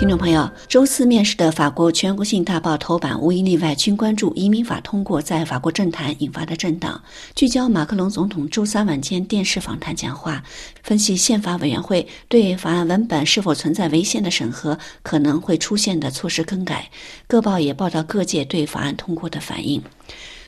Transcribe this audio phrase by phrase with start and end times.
[0.00, 6.98] 听众朋友，周四面世的法国全国性大报头版无一例外均关注移民法通过在法国政坛引发的震荡，
[7.34, 10.42] 聚焦马克龙总统周三晚间电视访谈讲话，
[10.82, 16.88] 分析宪法委员会对法案文本是否存在违宪的审核可能会出现的措施更改。
[17.26, 19.82] 各报也报道各界对法案通过的反应。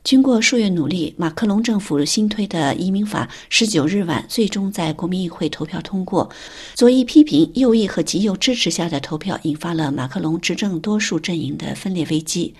[0.04, 6.28] 经过数月努力，马克龙政府新推的移民法十九日晚最终在国民议会投票通过。
[6.74, 12.52] 左翼批评、右翼和极右支持下的投票，引发了马克龙执政多数阵营的分裂危机。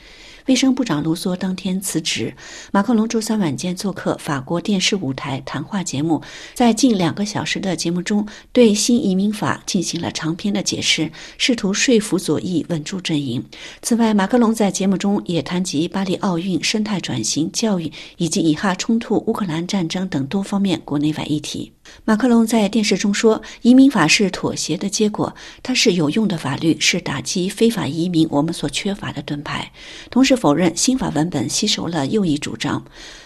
[0.47, 2.35] 卫生部长卢梭当天辞职。
[2.73, 6.21] 马克龙周三晚间做客法国电视舞台谈话节目，
[6.55, 13.45] 在近两个小时的节目中，对新移民法进行了长篇的解释，试图说服左翼稳住阵营。
[13.83, 21.73] 此外，马克龙在节目中也谈及巴黎奥运、生态转型、教育以及以哈冲突、乌克兰战争等多方面国内外议题。
[22.05, 29.71] 马克龙在电视中说：“移民法是妥协的结果，它是有用的法律，是打击非法移民我们所缺乏的盾牌。”
[30.11, 32.85] 同时否认新法文本吸收了右翼主张。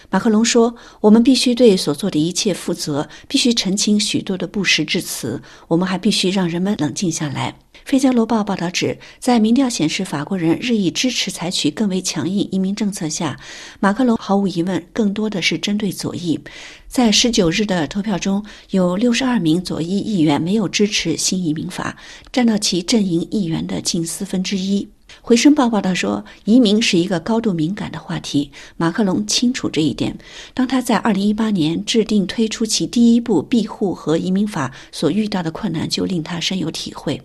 [0.09, 5.41] 马克龙说：“我们必须对所做的一切负责，必须澄清许多的不实之词。
[5.67, 7.51] 我们还必须让人们冷静下来。”
[7.85, 13.39] 《费加罗报》报道指，在民调显示法国人日益支持采取更为强硬移民政策下，
[13.79, 16.39] 马克龙毫无疑问更多的是针对左翼。
[16.87, 21.97] 在十九日的投票中，有六十二名左翼议员没有支持新移民法，
[22.31, 24.87] 占到其阵营议员的近四分之一。
[25.21, 28.51] 回声报报道说，移民是一个高度敏感的话题。
[28.77, 30.17] 马克龙清楚这一点。
[30.53, 37.21] 当他在2018年制定推出其第一部庇护和移民法所遇到的困难，就令他深有体会。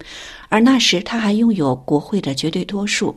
[0.49, 3.17] 而那时他还拥有国会的绝对多数。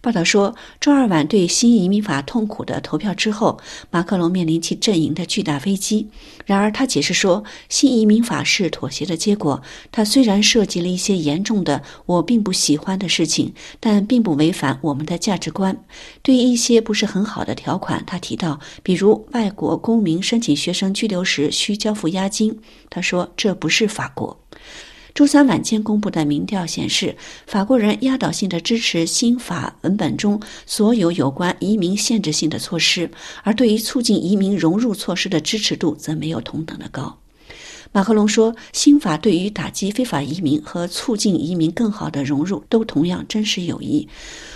[0.00, 3.58] 报道说，周二晚对新移民法痛苦的投票之后，
[3.90, 6.08] 马克龙面临其阵营的巨大危机。
[6.44, 9.62] 然而，他解释说，新移民法是妥协的结果。
[9.90, 15.84] 它虽然涉及了一些严重的我并不喜欢的事情，但并不违反我们的价值观。
[16.22, 22.60] 对于一些不是很好的条款，他提到，比如外国公民申请学生居留时需交付押金。
[22.88, 24.45] 他说，这不是法国。
[25.16, 27.16] 周三晚间公布的民调显示，
[27.46, 33.10] 法国人压倒性的支持新法文本中所有有关移民限制性的措施，
[33.42, 37.16] 而对于促进移民融入措施的支持度则没有同等的高。
[37.96, 44.06] 马克龙说，新法对于打击非法移民和促进移民更好的融入都同样真实有益。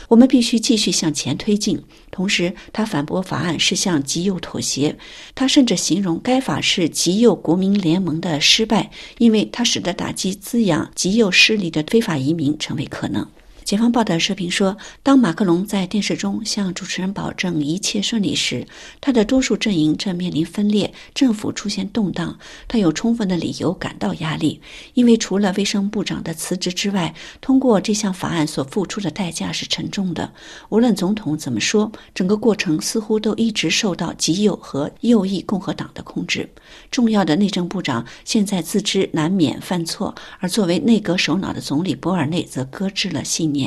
[0.09, 1.83] 我们必须继续向前推进。
[2.11, 4.99] 同时，他反驳法案是向极右妥协。
[5.35, 13.27] 他甚至形容该法是极右国民联盟的失败，因为它使得打击滋养极右势力的非法移民成为可能。
[13.71, 18.67] 解放报的社评说，当马克龙在电视中向主持人保证一切顺利时，
[19.01, 22.37] 他的多数阵营正面临分裂，政府出现动荡。
[22.67, 24.61] 他有充分的理由感到压力，
[24.95, 30.33] 因为除了卫生部长的辞职之外，通过这项法案所付出的代价是沉重的。
[30.71, 36.51] 无论总统怎么说，整个过程似乎都一直受到极右和右翼共和党的控制。
[36.91, 43.60] 重要的内政部长现在自知难免犯错，而作为内阁首脑的总理博尔内则搁置了信念。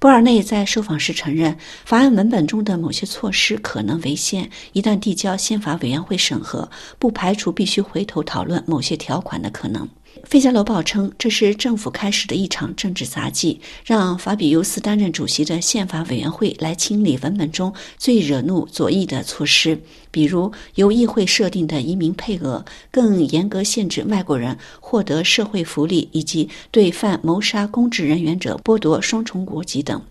[0.00, 4.48] 博尔内在受访时承认，法案文本中的某些措施可能违宪。
[4.72, 9.84] 一旦递交宪法委员会审核，不排除必须回头讨论某些条款的可能。
[10.24, 30.02] 《费加罗报》称，这是政府开始的一场政治杂技，让法比尤斯担任主席的宪法委员会来清理文本中最惹怒左翼的措施，比如由议会设定的移民配额、更严格限制外国人获得社会福利，以及对犯谋杀公职人员者剥夺双重国籍等。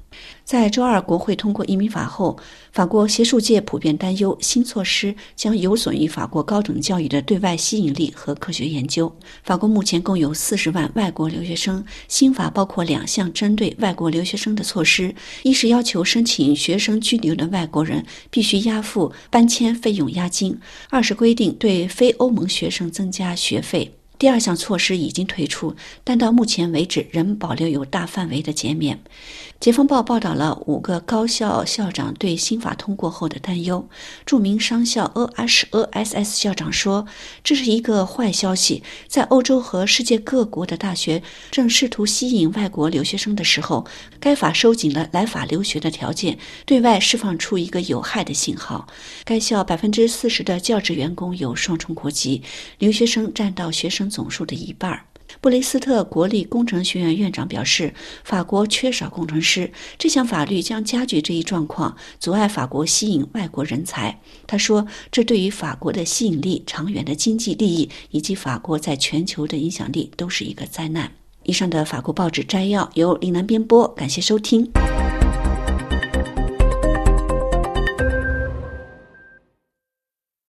[0.44, 2.38] 在周二国会通过移民法后，
[2.72, 9.16] 法国学术界普遍担忧新措施将有损于法国高等教育的对外吸引力和科学研究。
[9.44, 20.53] 法国目前共有四十万外国留学生，新法包括两项针对外国留学生的措施：一是要求申请学生居留的外国人必须押付搬迁费用押金；
[20.90, 23.99] 二是规定对非欧盟学生增加学费。
[24.19, 29.00] 第二项措施已经推出，但到目前为止仍保留有大范围的减免。
[29.62, 33.88] 解放报报道了五个高校校长对新法通过后的担忧。
[34.25, 37.06] 著名商校 EHESS 校长说
[37.44, 41.21] ：“这是一个坏消息，在欧洲和世界各国的大学
[41.51, 43.86] 正试图吸引外国留学生的时候，
[44.19, 48.88] 该法收紧了来法留学的条件，对外释放出一个有害的信号。
[49.24, 52.42] 该校百分之四十的教职员工有双重国籍，
[52.77, 55.00] 留学生占到学生”总数的一半。
[55.41, 64.19] 布雷斯特国立工程学院院长表示，法国缺少工程师，这项法律将加剧这一状况，阻碍法国吸引外国人才。
[64.47, 71.11] 他说，这对于法国的吸引力、长远的经济利益以及法国在全球的影响力都是一个灾难。
[71.44, 74.67] 以上的法国报纸摘要由林南编播，感谢收听。